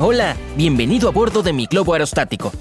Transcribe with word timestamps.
Hola, 0.00 0.36
bienvenido 0.56 1.08
a 1.08 1.10
bordo 1.10 1.42
de 1.42 1.52
mi 1.52 1.66
globo 1.66 1.92
aerostático. 1.92 2.52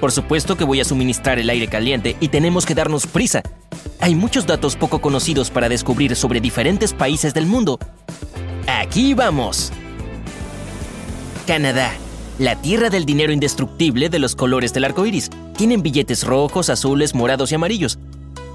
Por 0.00 0.12
supuesto 0.12 0.56
que 0.56 0.62
voy 0.62 0.80
a 0.80 0.84
suministrar 0.84 1.40
el 1.40 1.50
aire 1.50 1.66
caliente 1.66 2.16
y 2.20 2.28
tenemos 2.28 2.64
que 2.66 2.76
darnos 2.76 3.08
prisa. 3.08 3.42
Hay 3.98 4.14
muchos 4.14 4.46
datos 4.46 4.76
poco 4.76 5.00
conocidos 5.00 5.50
para 5.50 5.68
descubrir 5.68 6.14
sobre 6.14 6.40
diferentes 6.40 6.92
países 6.92 7.34
del 7.34 7.46
mundo. 7.46 7.80
Aquí 8.68 9.12
vamos. 9.12 9.72
Canadá, 11.48 11.92
la 12.38 12.54
tierra 12.62 12.90
del 12.90 13.06
dinero 13.06 13.32
indestructible 13.32 14.08
de 14.08 14.20
los 14.20 14.36
colores 14.36 14.72
del 14.72 14.84
arco 14.84 15.04
iris. 15.04 15.30
Tienen 15.56 15.82
billetes 15.82 16.22
rojos, 16.22 16.70
azules, 16.70 17.12
morados 17.12 17.50
y 17.50 17.56
amarillos. 17.56 17.98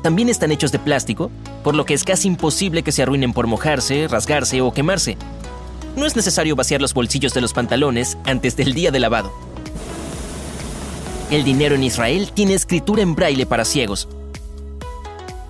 También 0.01 0.29
están 0.29 0.53
hechos 0.53 0.71
de 0.71 0.79
plástico, 0.79 1.29
por 1.61 1.75
lo 1.75 1.83
que 1.83 1.93
es 1.93 2.05
casi 2.05 2.29
imposible 2.29 2.83
que 2.83 2.93
se 2.93 3.01
arruinen 3.01 3.33
por 3.33 3.47
mojarse, 3.47 4.07
rasgarse 4.07 4.61
o 4.61 4.71
quemarse. 4.71 5.17
No 5.95 6.05
es 6.05 6.15
necesario 6.15 6.55
vaciar 6.55 6.81
los 6.81 6.93
bolsillos 6.93 7.33
de 7.33 7.41
los 7.41 7.53
pantalones 7.53 8.17
antes 8.25 8.55
del 8.55 8.73
día 8.73 8.91
de 8.91 8.99
lavado. 8.99 9.31
El 11.29 11.43
dinero 11.43 11.75
en 11.75 11.83
Israel 11.83 12.31
tiene 12.33 12.53
escritura 12.53 13.01
en 13.01 13.15
braille 13.15 13.45
para 13.45 13.65
ciegos. 13.65 14.07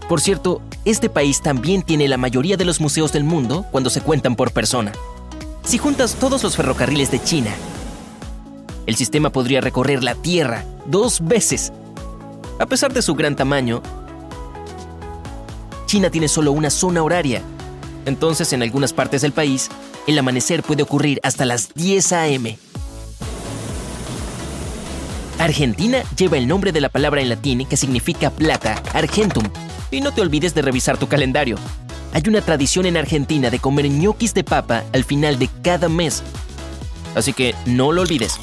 Por 0.09 0.21
cierto, 0.21 0.61
este 0.85 1.09
país 1.09 1.41
también 1.41 1.83
tiene 1.83 2.07
la 2.07 2.17
mayoría 2.17 2.57
de 2.57 2.65
los 2.65 2.81
museos 2.81 3.13
del 3.13 3.23
mundo 3.23 3.65
cuando 3.71 3.89
se 3.89 4.01
cuentan 4.01 4.35
por 4.35 4.51
persona. 4.51 4.91
Si 5.63 5.77
juntas 5.77 6.15
todos 6.15 6.43
los 6.43 6.55
ferrocarriles 6.55 7.11
de 7.11 7.21
China, 7.21 7.51
el 8.87 8.95
sistema 8.95 9.29
podría 9.29 9.61
recorrer 9.61 10.03
la 10.03 10.15
Tierra 10.15 10.65
dos 10.87 11.21
veces. 11.23 11.71
A 12.57 12.65
pesar 12.65 12.91
de 12.91 13.03
su 13.03 13.13
gran 13.13 13.35
tamaño, 13.35 13.83
China 15.85 16.09
tiene 16.09 16.27
solo 16.27 16.51
una 16.51 16.71
zona 16.71 17.03
horaria. 17.03 17.43
Entonces, 18.09 18.51
en 18.53 18.63
algunas 18.63 18.91
partes 18.91 19.21
del 19.21 19.33
país, 19.33 19.69
el 20.07 20.17
amanecer 20.17 20.63
puede 20.63 20.81
ocurrir 20.81 21.19
hasta 21.21 21.45
las 21.45 21.75
10 21.75 22.11
a.m. 22.13 22.57
Argentina 25.37 26.03
lleva 26.17 26.37
el 26.37 26.47
nombre 26.47 26.71
de 26.71 26.81
la 26.81 26.89
palabra 26.89 27.21
en 27.21 27.29
latín 27.29 27.67
que 27.67 27.77
significa 27.77 28.31
plata, 28.31 28.81
argentum. 28.93 29.45
Y 29.91 30.01
no 30.01 30.11
te 30.11 30.21
olvides 30.21 30.55
de 30.55 30.63
revisar 30.63 30.97
tu 30.97 31.07
calendario. 31.07 31.57
Hay 32.11 32.23
una 32.27 32.41
tradición 32.41 32.87
en 32.87 32.97
Argentina 32.97 33.51
de 33.51 33.59
comer 33.59 33.87
ñoquis 33.87 34.33
de 34.33 34.43
papa 34.43 34.83
al 34.91 35.03
final 35.03 35.37
de 35.37 35.47
cada 35.61 35.87
mes. 35.87 36.23
Así 37.13 37.31
que 37.31 37.53
no 37.67 37.91
lo 37.91 38.01
olvides. 38.01 38.39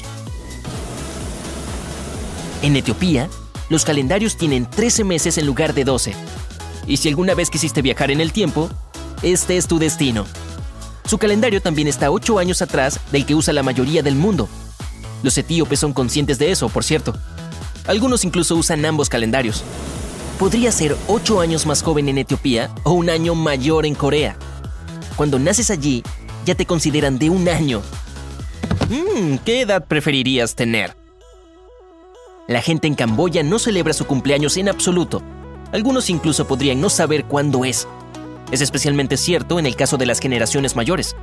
En 2.61 2.77
Etiopía, 2.77 3.27
los 3.69 3.83
calendarios 3.83 4.37
tienen 4.37 4.65
13 4.65 5.03
meses 5.03 5.37
en 5.37 5.45
lugar 5.45 5.73
de 5.73 5.83
12. 5.83 6.13
Y 6.87 6.97
si 6.97 7.09
alguna 7.09 7.35
vez 7.35 7.49
quisiste 7.49 7.81
viajar 7.81 8.11
en 8.11 8.21
el 8.21 8.31
tiempo, 8.31 8.69
este 9.21 9.57
es 9.57 9.67
tu 9.67 9.79
destino. 9.79 10.25
Su 11.05 11.17
calendario 11.17 11.61
también 11.61 11.87
está 11.87 12.11
8 12.11 12.37
años 12.39 12.61
atrás 12.61 12.99
del 13.11 13.25
que 13.25 13.35
usa 13.35 13.53
la 13.53 13.63
mayoría 13.63 14.03
del 14.03 14.15
mundo. 14.15 14.49
Los 15.23 15.37
etíopes 15.37 15.79
son 15.79 15.93
conscientes 15.93 16.37
de 16.37 16.51
eso, 16.51 16.69
por 16.69 16.83
cierto. 16.83 17.13
Algunos 17.87 18.25
incluso 18.25 18.55
usan 18.55 18.85
ambos 18.85 19.09
calendarios. 19.09 19.63
Podría 20.37 20.71
ser 20.71 20.95
8 21.07 21.39
años 21.39 21.65
más 21.65 21.81
joven 21.81 22.09
en 22.09 22.19
Etiopía 22.19 22.69
o 22.83 22.91
un 22.91 23.09
año 23.09 23.33
mayor 23.33 23.85
en 23.85 23.95
Corea. 23.95 24.37
Cuando 25.15 25.39
naces 25.39 25.71
allí, 25.71 26.03
ya 26.45 26.53
te 26.55 26.65
consideran 26.65 27.17
de 27.17 27.29
un 27.29 27.49
año. 27.49 27.81
Mm, 28.89 29.37
¿Qué 29.43 29.61
edad 29.61 29.85
preferirías 29.85 30.55
tener? 30.55 30.95
La 32.47 32.61
gente 32.61 32.87
en 32.87 32.95
Camboya 32.95 33.43
no 33.43 33.59
celebra 33.59 33.93
su 33.93 34.05
cumpleaños 34.05 34.55
en 34.57 34.69
absoluto. 34.69 35.21
Algunos 35.73 36.09
incluso 36.09 36.47
podrían 36.47 36.79
no 36.79 36.89
saber 36.89 37.25
cuándo 37.25 37.65
es. 37.65 37.87
Es 38.51 38.61
especialmente 38.61 39.17
cierto 39.17 39.59
en 39.59 39.65
el 39.65 39.75
caso 39.75 39.97
de 39.97 40.05
las 40.05 40.19
generaciones 40.19 40.75
mayores. 40.75 41.15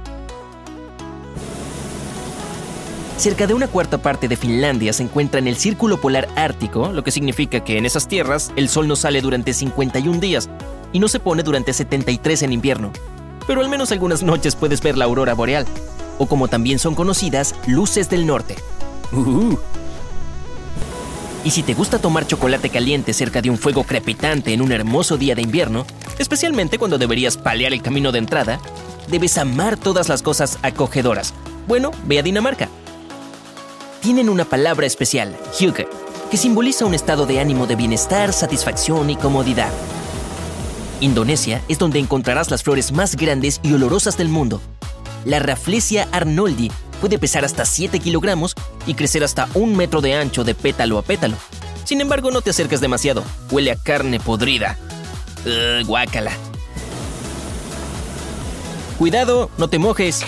Cerca 3.17 3.47
de 3.47 3.55
una 3.55 3.69
cuarta 3.69 3.99
parte 3.99 4.29
de 4.29 4.37
Finlandia 4.37 4.93
se 4.93 5.05
encuentra 5.05 5.39
en 5.39 5.49
el 5.49 5.57
Círculo 5.57 6.01
Polar 6.01 6.29
Ártico, 6.37 6.93
lo 6.93 7.05
que 7.05 7.13
significa 7.13 7.65
que 7.65 7.79
en 7.79 7.87
esas 7.87 8.09
tierras 8.09 8.53
el 8.57 8.69
sol 8.69 8.89
no 8.89 8.97
sale 8.97 9.21
durante 9.21 9.55
51 9.55 10.19
días 10.19 10.51
y 10.93 10.99
no 10.99 11.09
se 11.09 11.21
pone 11.21 11.43
durante 11.43 11.73
73 11.73 12.43
en 12.43 12.53
invierno. 12.53 12.93
Pero 13.47 13.61
al 13.61 13.69
menos 13.69 13.93
algunas 13.93 14.23
noches 14.23 14.57
puedes 14.57 14.83
ver 14.83 14.99
la 14.99 15.05
aurora 15.05 15.35
boreal, 15.35 15.65
o 16.19 16.27
como 16.27 16.49
también 16.49 16.79
son 16.79 16.95
conocidas, 16.95 17.55
luces 17.67 18.11
del 18.11 18.27
norte. 18.27 18.57
Uh. 19.13 19.57
Y 21.45 21.51
si 21.51 21.63
te 21.63 21.75
gusta 21.75 21.99
tomar 21.99 22.27
chocolate 22.27 22.71
caliente 22.71 23.13
cerca 23.13 23.43
de 23.43 23.51
un 23.51 23.59
fuego 23.59 23.85
crepitante 23.85 24.55
en 24.55 24.61
un 24.63 24.73
hermoso 24.73 25.19
día 25.19 25.35
de 25.35 25.43
invierno, 25.43 25.87
especialmente 26.19 26.79
cuando 26.79 26.99
deberías 26.99 27.37
palear 27.37 27.73
el 27.73 27.83
camino 27.83 28.13
de 28.13 28.19
entrada, 28.19 28.61
debes 29.09 29.39
amar 29.39 29.77
todas 29.77 30.09
las 30.09 30.23
cosas 30.23 30.59
acogedoras. 30.63 31.35
Bueno, 31.67 31.91
ve 32.07 32.19
a 32.19 32.23
Dinamarca 32.23 32.69
tienen 34.05 34.29
una 34.29 34.45
palabra 34.45 34.85
especial, 34.85 35.35
hygge, 35.59 35.89
que 36.31 36.37
simboliza 36.37 36.85
un 36.85 36.93
estado 36.93 37.25
de 37.25 37.41
ánimo 37.41 37.67
de 37.67 37.75
bienestar, 37.75 38.35
satisfacción 38.35 39.09
y 39.09 39.17
comodidad. 39.17 39.73
Indonesia 41.01 41.63
es 41.69 41.79
donde 41.79 42.01
encontrarás 42.01 42.51
las 42.51 42.63
flores 42.63 42.93
más 42.93 43.17
grandes 43.17 43.61
y 43.63 43.73
olorosas 43.73 44.19
del 44.19 44.29
mundo. 44.29 44.61
La 45.25 45.39
Rafflesia 45.39 46.07
arnoldi 46.13 46.71
puede 47.01 47.19
pesar 47.19 47.47
hasta 47.47 47.65
7 47.65 47.99
kilogramos 47.99 48.55
y 48.87 48.93
crecer 48.93 49.25
hasta 49.25 49.49
un 49.55 49.75
metro 49.75 50.03
de 50.03 50.13
ancho 50.13 50.45
de 50.45 50.55
pétalo 50.55 50.99
a 50.99 51.03
pétalo. 51.03 51.37
Sin 51.85 52.03
embargo, 52.03 52.31
no 52.31 52.43
te 52.43 52.51
acerques 52.51 52.83
demasiado, 52.83 53.25
huele 53.51 53.71
a 53.73 53.77
carne 53.77 54.21
podrida. 54.21 54.77
Uh, 55.45 55.85
guácala. 55.87 56.33
Cuidado, 58.99 59.51
no 59.59 59.69
te 59.69 59.79
mojes. 59.79 60.23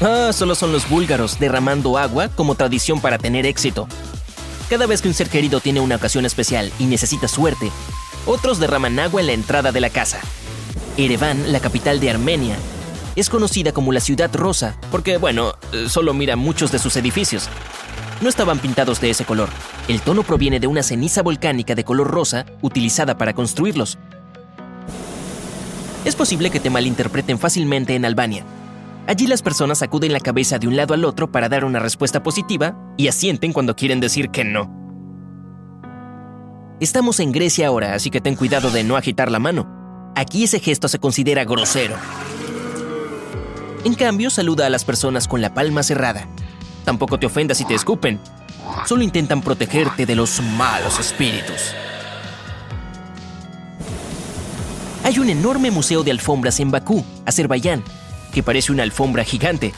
Ah, 0.00 0.30
solo 0.32 0.54
son 0.54 0.72
los 0.72 0.88
búlgaros 0.88 1.38
derramando 1.38 1.98
agua 1.98 2.28
como 2.28 2.54
tradición 2.54 3.00
para 3.00 3.18
tener 3.18 3.46
éxito. 3.46 3.86
Cada 4.68 4.86
vez 4.86 5.02
que 5.02 5.08
un 5.08 5.14
ser 5.14 5.28
querido 5.28 5.60
tiene 5.60 5.80
una 5.80 5.96
ocasión 5.96 6.24
especial 6.24 6.72
y 6.78 6.84
necesita 6.84 7.28
suerte, 7.28 7.70
otros 8.26 8.58
derraman 8.58 8.98
agua 8.98 9.20
en 9.20 9.26
la 9.28 9.32
entrada 9.32 9.72
de 9.72 9.80
la 9.80 9.90
casa. 9.90 10.20
Ereván, 10.96 11.52
la 11.52 11.60
capital 11.60 12.00
de 12.00 12.10
Armenia, 12.10 12.56
es 13.16 13.28
conocida 13.28 13.72
como 13.72 13.92
la 13.92 14.00
ciudad 14.00 14.34
rosa 14.34 14.76
porque, 14.90 15.16
bueno, 15.16 15.54
solo 15.88 16.14
mira 16.14 16.36
muchos 16.36 16.72
de 16.72 16.78
sus 16.78 16.96
edificios. 16.96 17.48
No 18.20 18.28
estaban 18.28 18.58
pintados 18.58 19.00
de 19.00 19.10
ese 19.10 19.24
color. 19.24 19.48
El 19.88 20.00
tono 20.02 20.22
proviene 20.22 20.60
de 20.60 20.66
una 20.66 20.82
ceniza 20.82 21.22
volcánica 21.22 21.74
de 21.74 21.84
color 21.84 22.08
rosa 22.08 22.46
utilizada 22.60 23.16
para 23.16 23.34
construirlos. 23.34 23.98
Es 26.04 26.16
posible 26.16 26.50
que 26.50 26.60
te 26.60 26.70
malinterpreten 26.70 27.38
fácilmente 27.38 27.94
en 27.94 28.04
Albania, 28.04 28.44
Allí 29.10 29.26
las 29.26 29.42
personas 29.42 29.78
sacuden 29.78 30.12
la 30.12 30.20
cabeza 30.20 30.60
de 30.60 30.68
un 30.68 30.76
lado 30.76 30.94
al 30.94 31.04
otro 31.04 31.32
para 31.32 31.48
dar 31.48 31.64
una 31.64 31.80
respuesta 31.80 32.22
positiva 32.22 32.76
y 32.96 33.08
asienten 33.08 33.52
cuando 33.52 33.74
quieren 33.74 33.98
decir 33.98 34.30
que 34.30 34.44
no. 34.44 34.70
Estamos 36.78 37.18
en 37.18 37.32
Grecia 37.32 37.66
ahora, 37.66 37.94
así 37.94 38.10
que 38.10 38.20
ten 38.20 38.36
cuidado 38.36 38.70
de 38.70 38.84
no 38.84 38.96
agitar 38.96 39.28
la 39.28 39.40
mano. 39.40 40.12
Aquí 40.14 40.44
ese 40.44 40.60
gesto 40.60 40.86
se 40.86 41.00
considera 41.00 41.44
grosero. 41.44 41.96
En 43.84 43.94
cambio, 43.94 44.30
saluda 44.30 44.66
a 44.66 44.70
las 44.70 44.84
personas 44.84 45.26
con 45.26 45.40
la 45.40 45.54
palma 45.54 45.82
cerrada. 45.82 46.28
Tampoco 46.84 47.18
te 47.18 47.26
ofendas 47.26 47.58
si 47.58 47.64
te 47.64 47.74
escupen. 47.74 48.20
Solo 48.86 49.02
intentan 49.02 49.42
protegerte 49.42 50.06
de 50.06 50.14
los 50.14 50.40
malos 50.56 51.00
espíritus. 51.00 51.74
Hay 55.10 55.18
un 55.18 55.28
enorme 55.28 55.72
museo 55.72 56.04
de 56.04 56.12
alfombras 56.12 56.60
en 56.60 56.70
Bakú, 56.70 57.04
Azerbaiyán, 57.26 57.82
que 58.32 58.44
parece 58.44 58.70
una 58.70 58.84
alfombra 58.84 59.24
gigante. 59.24 59.74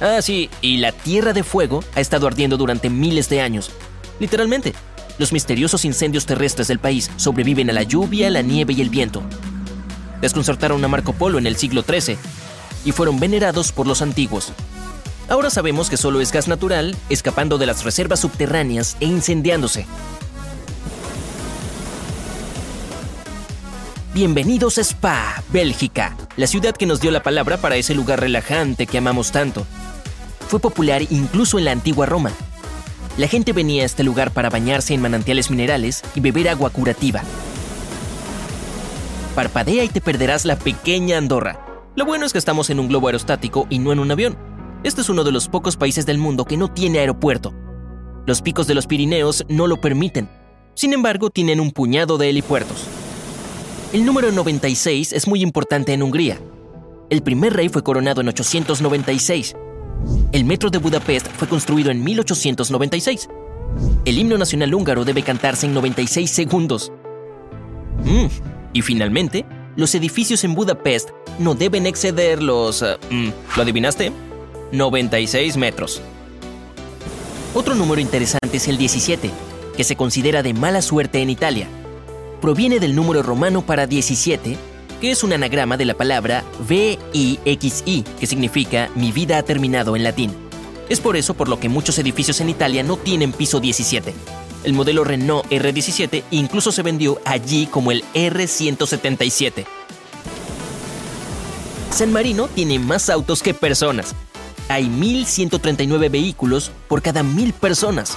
Ah, 0.00 0.22
sí, 0.22 0.48
y 0.62 0.78
la 0.78 0.92
Tierra 0.92 1.34
de 1.34 1.42
Fuego 1.42 1.84
ha 1.94 2.00
estado 2.00 2.26
ardiendo 2.26 2.56
durante 2.56 2.88
miles 2.88 3.28
de 3.28 3.42
años. 3.42 3.70
Literalmente, 4.18 4.72
los 5.18 5.34
misteriosos 5.34 5.84
incendios 5.84 6.24
terrestres 6.24 6.66
del 6.66 6.78
país 6.78 7.10
sobreviven 7.18 7.68
a 7.68 7.74
la 7.74 7.82
lluvia, 7.82 8.30
la 8.30 8.40
nieve 8.40 8.72
y 8.72 8.80
el 8.80 8.88
viento. 8.88 9.22
Desconcertaron 10.22 10.82
a 10.82 10.88
Marco 10.88 11.12
Polo 11.12 11.36
en 11.36 11.46
el 11.46 11.56
siglo 11.56 11.82
XIII 11.82 12.16
y 12.86 12.92
fueron 12.92 13.20
venerados 13.20 13.70
por 13.70 13.86
los 13.86 14.00
antiguos. 14.00 14.54
Ahora 15.28 15.50
sabemos 15.50 15.90
que 15.90 15.98
solo 15.98 16.22
es 16.22 16.32
gas 16.32 16.48
natural 16.48 16.96
escapando 17.10 17.58
de 17.58 17.66
las 17.66 17.84
reservas 17.84 18.20
subterráneas 18.20 18.96
e 19.00 19.04
incendiándose. 19.04 19.84
Bienvenidos 24.18 24.78
a 24.78 24.80
Spa, 24.80 25.44
Bélgica, 25.52 26.16
la 26.36 26.48
ciudad 26.48 26.74
que 26.74 26.86
nos 26.86 27.00
dio 27.00 27.12
la 27.12 27.22
palabra 27.22 27.56
para 27.56 27.76
ese 27.76 27.94
lugar 27.94 28.18
relajante 28.18 28.88
que 28.88 28.98
amamos 28.98 29.30
tanto. 29.30 29.64
Fue 30.48 30.58
popular 30.58 31.02
incluso 31.10 31.56
en 31.56 31.66
la 31.66 31.70
antigua 31.70 32.04
Roma. 32.04 32.32
La 33.16 33.28
gente 33.28 33.52
venía 33.52 33.84
a 33.84 33.86
este 33.86 34.02
lugar 34.02 34.32
para 34.32 34.50
bañarse 34.50 34.92
en 34.92 35.02
manantiales 35.02 35.52
minerales 35.52 36.02
y 36.16 36.20
beber 36.20 36.48
agua 36.48 36.70
curativa. 36.70 37.22
Parpadea 39.36 39.84
y 39.84 39.88
te 39.88 40.00
perderás 40.00 40.44
la 40.44 40.58
pequeña 40.58 41.16
Andorra. 41.16 41.64
Lo 41.94 42.04
bueno 42.04 42.26
es 42.26 42.32
que 42.32 42.40
estamos 42.40 42.70
en 42.70 42.80
un 42.80 42.88
globo 42.88 43.06
aerostático 43.06 43.68
y 43.70 43.78
no 43.78 43.92
en 43.92 44.00
un 44.00 44.10
avión. 44.10 44.36
Este 44.82 45.00
es 45.00 45.08
uno 45.10 45.22
de 45.22 45.30
los 45.30 45.46
pocos 45.46 45.76
países 45.76 46.06
del 46.06 46.18
mundo 46.18 46.44
que 46.44 46.56
no 46.56 46.72
tiene 46.72 46.98
aeropuerto. 46.98 47.54
Los 48.26 48.42
picos 48.42 48.66
de 48.66 48.74
los 48.74 48.88
Pirineos 48.88 49.44
no 49.48 49.68
lo 49.68 49.80
permiten. 49.80 50.28
Sin 50.74 50.92
embargo, 50.92 51.30
tienen 51.30 51.60
un 51.60 51.70
puñado 51.70 52.18
de 52.18 52.30
helipuertos. 52.30 52.88
El 53.92 54.04
número 54.04 54.30
96 54.32 55.12
es 55.12 55.26
muy 55.26 55.42
importante 55.42 55.92
en 55.94 56.02
Hungría. 56.02 56.38
El 57.10 57.22
primer 57.22 57.54
rey 57.54 57.68
fue 57.68 57.82
coronado 57.82 58.20
en 58.20 58.28
896. 58.28 59.56
El 60.32 60.44
metro 60.44 60.68
de 60.70 60.78
Budapest 60.78 61.26
fue 61.36 61.48
construido 61.48 61.90
en 61.90 62.04
1896. 62.04 63.28
El 64.04 64.18
himno 64.18 64.36
nacional 64.36 64.74
húngaro 64.74 65.04
debe 65.04 65.22
cantarse 65.22 65.66
en 65.66 65.74
96 65.74 66.30
segundos. 66.30 66.92
Mm, 68.04 68.26
Y 68.74 68.82
finalmente, 68.82 69.46
los 69.76 69.94
edificios 69.94 70.44
en 70.44 70.54
Budapest 70.54 71.10
no 71.38 71.54
deben 71.54 71.86
exceder 71.86 72.42
los... 72.42 72.82
eh, 72.82 72.96
mm, 73.10 73.28
¿Lo 73.56 73.62
adivinaste? 73.62 74.12
96 74.72 75.56
metros. 75.56 76.02
Otro 77.54 77.74
número 77.74 78.00
interesante 78.02 78.58
es 78.58 78.68
el 78.68 78.76
17, 78.76 79.30
que 79.76 79.84
se 79.84 79.96
considera 79.96 80.42
de 80.42 80.52
mala 80.52 80.82
suerte 80.82 81.22
en 81.22 81.30
Italia. 81.30 81.66
Proviene 82.40 82.78
del 82.78 82.94
número 82.94 83.22
romano 83.22 83.62
para 83.62 83.86
17, 83.88 84.56
que 85.00 85.10
es 85.10 85.24
un 85.24 85.32
anagrama 85.32 85.76
de 85.76 85.84
la 85.84 85.94
palabra 85.94 86.44
VIXI, 86.68 88.04
que 88.18 88.26
significa 88.26 88.90
mi 88.94 89.10
vida 89.10 89.38
ha 89.38 89.42
terminado 89.42 89.96
en 89.96 90.04
latín. 90.04 90.32
Es 90.88 91.00
por 91.00 91.16
eso 91.16 91.34
por 91.34 91.48
lo 91.48 91.58
que 91.58 91.68
muchos 91.68 91.98
edificios 91.98 92.40
en 92.40 92.48
Italia 92.48 92.84
no 92.84 92.96
tienen 92.96 93.32
piso 93.32 93.58
17. 93.58 94.14
El 94.64 94.72
modelo 94.72 95.02
Renault 95.02 95.46
R17 95.50 96.22
incluso 96.30 96.70
se 96.70 96.82
vendió 96.82 97.20
allí 97.24 97.66
como 97.66 97.90
el 97.90 98.04
R177. 98.14 99.64
San 101.90 102.12
Marino 102.12 102.48
tiene 102.48 102.78
más 102.78 103.10
autos 103.10 103.42
que 103.42 103.54
personas. 103.54 104.14
Hay 104.68 104.84
1.139 104.84 106.10
vehículos 106.10 106.70
por 106.86 107.02
cada 107.02 107.22
1.000 107.22 107.52
personas. 107.52 108.16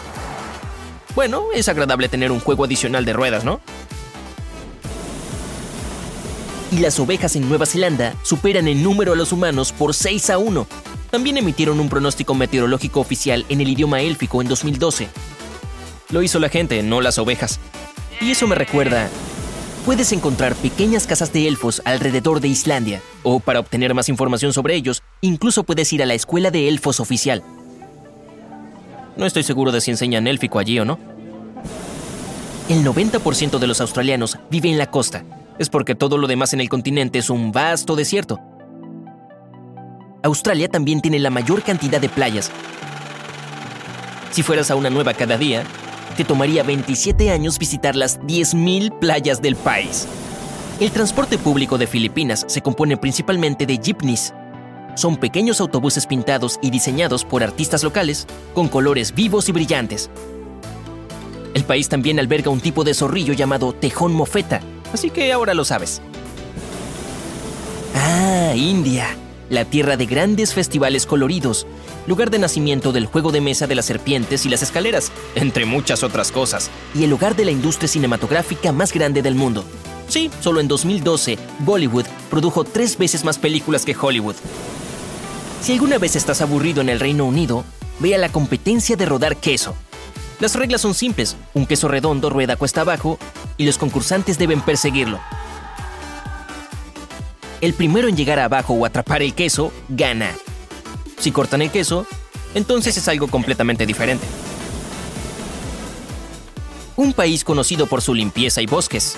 Bueno, 1.16 1.46
es 1.54 1.68
agradable 1.70 2.08
tener 2.08 2.32
un 2.32 2.40
juego 2.40 2.66
adicional 2.66 3.04
de 3.06 3.14
ruedas, 3.14 3.44
¿no? 3.44 3.60
Y 6.72 6.78
las 6.78 7.00
ovejas 7.00 7.36
en 7.36 7.50
Nueva 7.50 7.66
Zelanda 7.66 8.16
superan 8.24 8.68
en 8.70 8.82
número 8.82 9.12
a 9.12 9.16
los 9.18 9.34
humanos 9.34 9.74
por 9.74 9.94
6 9.94 10.30
a 10.30 10.38
1. 10.38 10.68
También 11.12 11.38
emitieron 11.38 11.82
un 11.82 11.90
pronóstico 11.90 12.34
meteorológico 12.34 13.02
oficial 13.02 13.46
en 13.50 13.60
el 13.60 13.68
idioma 13.68 14.02
élfico 14.02 14.42
en 14.42 14.48
2012. 14.48 15.10
Lo 16.12 16.24
hizo 16.24 16.40
la 16.40 16.48
gente, 16.48 16.82
no 16.82 17.02
las 17.02 17.18
ovejas. 17.18 17.60
Y 18.22 18.32
eso 18.32 18.48
me 18.48 18.56
recuerda, 18.56 19.10
puedes 19.86 20.14
encontrar 20.14 20.56
pequeñas 20.56 21.08
casas 21.08 21.34
de 21.34 21.48
elfos 21.48 21.82
alrededor 21.84 22.40
de 22.40 22.48
Islandia, 22.48 23.02
o 23.24 23.42
para 23.42 23.60
obtener 23.60 23.94
más 23.94 24.08
información 24.08 24.54
sobre 24.54 24.76
ellos, 24.76 25.04
incluso 25.20 25.64
puedes 25.64 25.92
ir 25.92 26.02
a 26.02 26.06
la 26.06 26.14
escuela 26.14 26.52
de 26.52 26.70
elfos 26.70 27.02
oficial. 27.02 27.44
No 29.18 29.26
estoy 29.26 29.44
seguro 29.44 29.74
de 29.74 29.82
si 29.82 29.92
enseñan 29.92 30.28
élfico 30.28 30.60
allí 30.60 30.80
o 30.80 30.86
no. 30.86 31.00
El 32.70 32.86
90% 32.86 33.60
de 33.60 33.68
los 33.68 33.82
australianos 33.82 34.38
vive 34.50 34.70
en 34.70 34.78
la 34.78 34.90
costa. 34.90 35.26
Es 35.60 35.70
porque 35.70 35.96
todo 35.96 36.18
lo 36.18 36.28
demás 36.28 36.54
en 36.54 36.62
el 36.62 36.70
continente 36.70 37.20
es 37.20 37.30
un 37.30 37.52
vasto 37.52 37.96
desierto. 37.96 38.40
Australia 40.24 40.70
también 40.70 41.02
tiene 41.02 41.20
la 41.20 41.30
mayor 41.30 41.64
cantidad 41.64 42.00
de 42.00 42.10
playas. 42.10 42.52
Si 44.32 44.44
fueras 44.44 44.72
a 44.72 44.76
una 44.76 44.90
nueva 44.90 45.14
cada 45.14 45.38
día, 45.38 45.64
te 46.16 46.24
tomaría 46.24 46.64
27 46.64 47.32
años 47.32 47.58
visitar 47.58 47.96
las 47.96 48.20
10.000 48.22 49.00
playas 49.00 49.42
del 49.42 49.56
país. 49.56 50.08
El 50.80 50.92
transporte 50.92 51.38
público 51.38 51.78
de 51.78 51.88
Filipinas 51.88 52.46
se 52.48 52.62
compone 52.62 52.98
principalmente 52.98 53.66
de 53.66 53.78
jeepneys. 53.78 54.34
Son 54.96 55.18
pequeños 55.18 55.62
autobuses 55.62 56.08
pintados 56.08 56.60
y 56.62 56.70
diseñados 56.70 57.24
por 57.24 57.44
artistas 57.44 57.84
locales 57.84 58.28
con 58.54 58.68
colores 58.68 59.14
vivos 59.14 59.48
y 59.50 59.52
brillantes. 59.52 60.10
El 61.54 61.64
país 61.66 61.90
también 61.90 62.20
alberga 62.20 62.50
un 62.50 62.62
tipo 62.62 62.84
de 62.84 62.94
zorrillo 62.94 63.34
llamado 63.34 63.74
tejón 63.74 64.14
mofeta, 64.14 64.62
así 64.94 65.10
que 65.10 65.32
ahora 65.32 65.54
lo 65.54 65.66
sabes. 65.66 66.02
Ah, 67.96 68.54
India, 68.56 69.08
la 69.50 69.66
tierra 69.66 69.98
de 69.98 70.06
grandes 70.06 70.54
festivales 70.54 71.06
coloridos, 71.06 71.68
lugar 72.08 72.32
de 72.32 72.40
nacimiento 72.40 72.92
del 72.92 73.06
juego 73.06 73.32
de 73.32 73.42
mesa 73.42 73.68
de 73.68 73.76
las 73.76 73.86
serpientes 73.86 74.46
y 74.46 74.50
las 74.50 74.64
escaleras, 74.64 75.12
entre 75.36 75.66
muchas 75.66 76.04
otras 76.04 76.32
cosas, 76.32 76.70
y 76.96 77.04
el 77.04 77.14
hogar 77.14 77.36
de 77.36 77.46
la 77.46 77.52
industria 77.52 77.88
cinematográfica 77.88 78.72
más 78.72 78.94
grande 78.94 79.22
del 79.22 79.36
mundo. 79.36 79.64
Sí, 80.08 80.30
solo 80.42 80.60
en 80.60 80.68
2012, 80.68 81.38
Bollywood 81.60 82.06
produjo 82.30 82.64
tres 82.64 82.98
veces 82.98 83.24
más 83.24 83.38
películas 83.38 83.86
que 83.86 83.96
Hollywood. 84.00 84.36
Si 85.62 85.74
alguna 85.74 85.98
vez 86.00 86.16
estás 86.16 86.42
aburrido 86.42 86.82
en 86.82 86.90
el 86.90 87.00
Reino 87.00 87.26
Unido, 87.26 87.64
ve 88.00 88.16
a 88.16 88.18
la 88.18 88.30
competencia 88.30 88.96
de 88.96 89.06
rodar 89.06 89.38
queso. 89.38 89.76
Las 90.42 90.56
reglas 90.56 90.82
son 90.82 90.96
simples, 90.96 91.38
un 91.54 91.68
queso 91.68 91.88
redondo 91.88 92.32
rueda 92.32 92.56
cuesta 92.56 92.82
abajo 92.82 93.20
y 93.58 93.66
los 93.66 93.78
concursantes 93.78 94.40
deben 94.40 94.62
perseguirlo. 94.62 95.20
El 97.62 97.76
primero 97.76 98.08
en 98.08 98.18
llegar 98.18 98.40
abajo 98.40 98.74
o 98.74 98.88
atrapar 98.88 99.22
el 99.22 99.36
queso, 99.36 99.72
gana. 99.88 100.32
Si 101.20 101.32
cortan 101.32 101.62
el 101.62 101.70
queso, 101.70 102.08
entonces 102.56 102.98
es 102.98 103.08
algo 103.08 103.28
completamente 103.28 103.86
diferente. 103.86 104.26
Un 106.96 107.14
país 107.14 107.44
conocido 107.44 107.86
por 107.86 108.02
su 108.02 108.16
limpieza 108.16 108.64
y 108.64 108.66
bosques. 108.66 109.18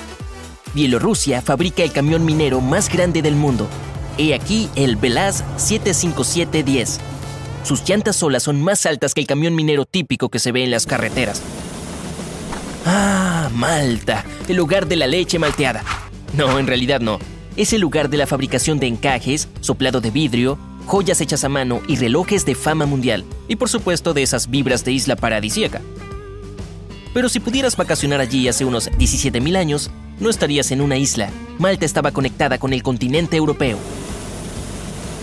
Bielorrusia 0.74 1.42
fabrica 1.42 1.84
el 1.84 1.94
camión 1.94 2.26
minero 2.26 2.60
más 2.60 2.90
grande 2.90 3.22
del 3.22 3.36
mundo. 3.36 3.70
He 4.18 4.34
aquí 4.34 4.70
el 4.76 4.98
Belaz 4.98 5.46
75710. 5.56 7.13
Sus 7.64 7.88
llantas 7.88 8.18
solas 8.18 8.44
son 8.44 8.62
más 8.62 8.86
altas 8.86 9.14
que 9.14 9.22
el 9.22 9.28
camión 9.28 9.56
minero 9.56 9.86
típico 9.86 10.30
que 10.30 10.40
se 10.40 10.52
ve 10.52 10.64
en 10.64 10.72
las 10.72 10.86
carreteras. 10.86 11.42
Ah, 12.86 13.50
Malta, 13.54 14.26
el 14.50 14.58
lugar 14.58 14.88
de 14.88 14.98
la 14.98 15.08
leche 15.08 15.40
malteada. 15.40 15.84
No, 16.36 16.60
en 16.60 16.68
realidad 16.68 17.00
no. 17.00 17.20
Es 17.56 17.72
el 17.72 17.82
lugar 17.82 18.10
de 18.10 18.18
la 18.18 18.28
fabricación 18.28 18.80
de 18.80 18.88
encajes, 18.88 19.48
soplado 19.62 20.02
de 20.02 20.12
vidrio, 20.12 20.58
joyas 20.86 21.22
hechas 21.22 21.44
a 21.46 21.50
mano 21.50 21.82
y 21.88 21.96
relojes 21.96 22.46
de 22.46 22.56
fama 22.56 22.86
mundial. 22.86 23.24
Y 23.48 23.56
por 23.56 23.70
supuesto 23.70 24.14
de 24.14 24.24
esas 24.24 24.50
vibras 24.50 24.84
de 24.84 24.92
isla 24.92 25.16
paradisíaca. 25.16 25.82
Pero 27.14 27.30
si 27.30 27.40
pudieras 27.40 27.78
vacacionar 27.78 28.20
allí 28.20 28.48
hace 28.48 28.66
unos 28.66 28.92
17.000 28.92 29.56
años, 29.56 29.92
no 30.20 30.30
estarías 30.30 30.72
en 30.72 30.82
una 30.82 30.98
isla. 30.98 31.30
Malta 31.60 31.86
estaba 31.86 32.12
conectada 32.12 32.58
con 32.58 32.74
el 32.74 32.84
continente 32.84 33.38
europeo. 33.38 33.78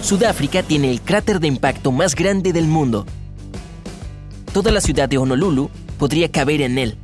Sudáfrica 0.02 0.62
tiene 0.62 0.91
el 0.91 1.00
cráter 1.02 1.41
de 1.41 1.47
impacto 1.47 1.93
más 1.93 2.14
grande 2.14 2.52
del 2.52 2.67
mundo. 2.67 3.06
Toda 4.52 4.73
la 4.73 4.81
ciudad 4.81 5.08
de 5.08 5.19
Honolulu 5.19 5.70
podría 5.99 6.31
caber 6.31 6.62
en 6.62 6.79
él. 6.79 6.97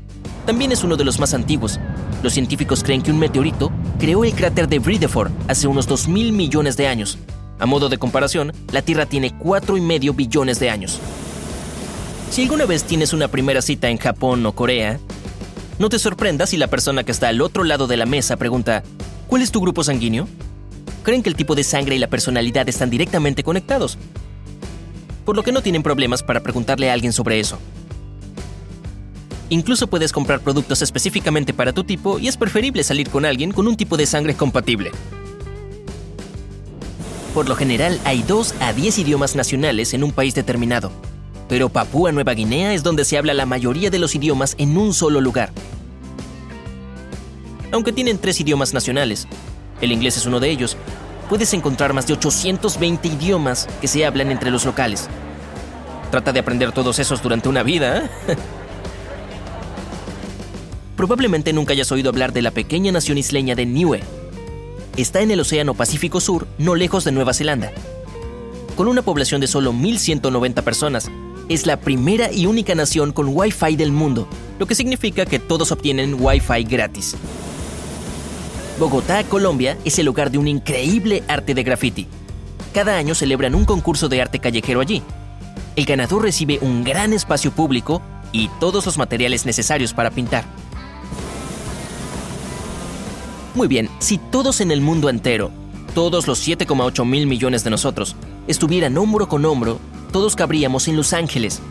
También 0.46 0.72
es 0.72 0.82
uno 0.82 0.96
de 0.96 1.04
los 1.04 1.20
más 1.20 1.34
antiguos. 1.34 1.78
Los 2.22 2.32
científicos 2.32 2.82
creen 2.82 3.02
que 3.02 3.10
un 3.10 3.18
meteorito 3.18 3.70
creó 3.98 4.24
el 4.24 4.34
cráter 4.34 4.68
de 4.68 4.78
Vredefort 4.78 5.32
hace 5.48 5.66
unos 5.66 5.88
2.000 5.88 6.32
millones 6.32 6.76
de 6.76 6.88
años. 6.88 7.18
A 7.58 7.66
modo 7.66 7.88
de 7.88 7.98
comparación, 7.98 8.52
la 8.72 8.82
Tierra 8.82 9.06
tiene 9.06 9.38
4,5 9.38 10.16
billones 10.16 10.58
de 10.58 10.70
años. 10.70 10.98
Si 12.30 12.42
alguna 12.42 12.64
vez 12.64 12.84
tienes 12.84 13.12
una 13.12 13.28
primera 13.28 13.62
cita 13.62 13.88
en 13.88 13.98
Japón 13.98 14.44
o 14.46 14.52
Corea, 14.52 14.98
no 15.78 15.88
te 15.90 15.98
sorprendas 15.98 16.50
si 16.50 16.56
la 16.56 16.68
persona 16.68 17.04
que 17.04 17.12
está 17.12 17.28
al 17.28 17.42
otro 17.42 17.62
lado 17.62 17.86
de 17.86 17.98
la 17.98 18.06
mesa 18.06 18.36
pregunta, 18.36 18.82
¿cuál 19.26 19.42
es 19.42 19.52
tu 19.52 19.60
grupo 19.60 19.84
sanguíneo? 19.84 20.26
Creen 21.06 21.22
que 21.22 21.28
el 21.28 21.36
tipo 21.36 21.54
de 21.54 21.62
sangre 21.62 21.94
y 21.94 22.00
la 22.00 22.08
personalidad 22.08 22.68
están 22.68 22.90
directamente 22.90 23.44
conectados, 23.44 23.96
por 25.24 25.36
lo 25.36 25.44
que 25.44 25.52
no 25.52 25.62
tienen 25.62 25.84
problemas 25.84 26.24
para 26.24 26.40
preguntarle 26.40 26.90
a 26.90 26.94
alguien 26.94 27.12
sobre 27.12 27.38
eso. 27.38 27.60
Incluso 29.48 29.86
puedes 29.86 30.10
comprar 30.10 30.40
productos 30.40 30.82
específicamente 30.82 31.54
para 31.54 31.72
tu 31.72 31.84
tipo 31.84 32.18
y 32.18 32.26
es 32.26 32.36
preferible 32.36 32.82
salir 32.82 33.08
con 33.08 33.24
alguien 33.24 33.52
con 33.52 33.68
un 33.68 33.76
tipo 33.76 33.96
de 33.96 34.04
sangre 34.04 34.34
compatible. 34.34 34.90
Por 37.34 37.48
lo 37.48 37.54
general 37.54 38.00
hay 38.02 38.24
2 38.24 38.54
a 38.58 38.72
10 38.72 38.98
idiomas 38.98 39.36
nacionales 39.36 39.94
en 39.94 40.02
un 40.02 40.10
país 40.10 40.34
determinado, 40.34 40.90
pero 41.48 41.68
Papúa 41.68 42.10
Nueva 42.10 42.34
Guinea 42.34 42.74
es 42.74 42.82
donde 42.82 43.04
se 43.04 43.16
habla 43.16 43.32
la 43.32 43.46
mayoría 43.46 43.90
de 43.90 44.00
los 44.00 44.16
idiomas 44.16 44.56
en 44.58 44.76
un 44.76 44.92
solo 44.92 45.20
lugar. 45.20 45.52
Aunque 47.70 47.92
tienen 47.92 48.18
tres 48.18 48.40
idiomas 48.40 48.74
nacionales, 48.74 49.28
el 49.80 49.92
inglés 49.92 50.16
es 50.16 50.26
uno 50.26 50.40
de 50.40 50.50
ellos, 50.50 50.76
puedes 51.28 51.52
encontrar 51.54 51.92
más 51.92 52.06
de 52.06 52.14
820 52.14 53.08
idiomas 53.08 53.68
que 53.80 53.88
se 53.88 54.04
hablan 54.06 54.30
entre 54.30 54.50
los 54.50 54.64
locales. 54.64 55.08
Trata 56.10 56.32
de 56.32 56.40
aprender 56.40 56.72
todos 56.72 56.98
esos 56.98 57.22
durante 57.22 57.48
una 57.48 57.62
vida. 57.62 57.98
¿eh? 57.98 58.36
Probablemente 60.96 61.52
nunca 61.52 61.72
hayas 61.72 61.92
oído 61.92 62.08
hablar 62.08 62.32
de 62.32 62.42
la 62.42 62.52
pequeña 62.52 62.92
nación 62.92 63.18
isleña 63.18 63.54
de 63.54 63.66
Niue. 63.66 64.00
Está 64.96 65.20
en 65.20 65.30
el 65.30 65.40
Océano 65.40 65.74
Pacífico 65.74 66.20
Sur, 66.20 66.46
no 66.58 66.74
lejos 66.74 67.04
de 67.04 67.12
Nueva 67.12 67.34
Zelanda. 67.34 67.70
Con 68.76 68.88
una 68.88 69.02
población 69.02 69.40
de 69.40 69.46
solo 69.46 69.72
1.190 69.72 70.62
personas, 70.62 71.10
es 71.48 71.66
la 71.66 71.78
primera 71.78 72.32
y 72.32 72.46
única 72.46 72.74
nación 72.74 73.12
con 73.12 73.28
Wi-Fi 73.28 73.76
del 73.76 73.92
mundo, 73.92 74.26
lo 74.58 74.66
que 74.66 74.74
significa 74.74 75.26
que 75.26 75.38
todos 75.38 75.70
obtienen 75.70 76.16
Wi-Fi 76.18 76.64
gratis. 76.64 77.16
Bogotá, 78.78 79.24
Colombia, 79.24 79.78
es 79.86 79.98
el 79.98 80.08
hogar 80.08 80.30
de 80.30 80.36
un 80.36 80.46
increíble 80.46 81.22
arte 81.28 81.54
de 81.54 81.62
graffiti. 81.62 82.06
Cada 82.74 82.98
año 82.98 83.14
celebran 83.14 83.54
un 83.54 83.64
concurso 83.64 84.10
de 84.10 84.20
arte 84.20 84.38
callejero 84.38 84.80
allí. 84.80 85.02
El 85.76 85.86
ganador 85.86 86.22
recibe 86.22 86.58
un 86.60 86.84
gran 86.84 87.14
espacio 87.14 87.52
público 87.52 88.02
y 88.32 88.48
todos 88.60 88.84
los 88.84 88.98
materiales 88.98 89.46
necesarios 89.46 89.94
para 89.94 90.10
pintar. 90.10 90.44
Muy 93.54 93.66
bien, 93.66 93.88
si 93.98 94.18
todos 94.18 94.60
en 94.60 94.70
el 94.70 94.82
mundo 94.82 95.08
entero, 95.08 95.50
todos 95.94 96.26
los 96.26 96.46
7,8 96.46 97.06
mil 97.06 97.26
millones 97.26 97.64
de 97.64 97.70
nosotros, 97.70 98.14
estuvieran 98.46 98.98
hombro 98.98 99.26
con 99.26 99.46
hombro, 99.46 99.80
todos 100.12 100.36
cabríamos 100.36 100.86
en 100.88 100.96
Los 100.96 101.14
Ángeles. 101.14 101.62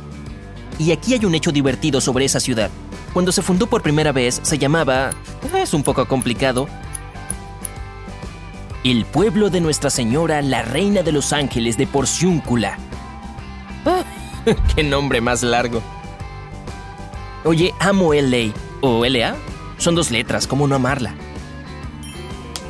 Y 0.79 0.91
aquí 0.91 1.13
hay 1.13 1.23
un 1.23 1.35
hecho 1.35 1.51
divertido 1.51 2.01
sobre 2.01 2.25
esa 2.25 2.39
ciudad. 2.39 2.71
Cuando 3.13 3.31
se 3.31 3.43
fundó 3.43 3.67
por 3.67 3.83
primera 3.83 4.11
vez 4.11 4.39
se 4.41 4.57
llamaba, 4.57 5.11
es 5.53 5.75
un 5.75 5.83
poco 5.83 6.07
complicado, 6.07 6.67
el 8.91 9.03
pueblo 9.03 9.49
de 9.49 9.61
Nuestra 9.61 9.89
Señora, 9.89 10.43
la 10.43 10.61
Reina 10.61 11.01
de 11.01 11.11
los 11.11 11.33
Ángeles 11.33 11.75
de 11.75 11.87
Porciúncula. 11.87 12.77
¡Qué 14.75 14.83
nombre 14.83 15.21
más 15.21 15.41
largo! 15.41 15.81
Oye, 17.45 17.73
amo 17.79 18.13
LA 18.13 18.53
o 18.81 19.03
LA. 19.03 19.35
Son 19.79 19.95
dos 19.95 20.11
letras, 20.11 20.45
¿cómo 20.45 20.67
no 20.67 20.75
amarla? 20.75 21.15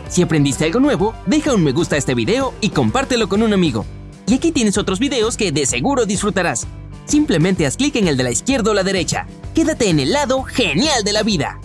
Si 0.07 0.21
aprendiste 0.21 0.63
algo 0.63 0.79
nuevo, 0.79 1.13
deja 1.25 1.53
un 1.53 1.65
me 1.65 1.73
gusta 1.73 1.95
a 1.95 1.97
este 1.97 2.15
video 2.15 2.53
y 2.61 2.69
compártelo 2.69 3.27
con 3.27 3.43
un 3.43 3.51
amigo. 3.51 3.85
Y 4.25 4.35
aquí 4.35 4.53
tienes 4.53 4.77
otros 4.77 4.99
videos 4.99 5.35
que 5.35 5.51
de 5.51 5.65
seguro 5.65 6.05
disfrutarás. 6.05 6.65
Simplemente 7.03 7.65
haz 7.65 7.75
clic 7.75 7.97
en 7.97 8.07
el 8.07 8.15
de 8.15 8.23
la 8.23 8.31
izquierda 8.31 8.71
o 8.71 8.73
la 8.73 8.83
derecha. 8.83 9.27
Quédate 9.53 9.89
en 9.89 9.99
el 9.99 10.13
lado 10.13 10.43
genial 10.43 11.03
de 11.03 11.11
la 11.11 11.23
vida. 11.23 11.59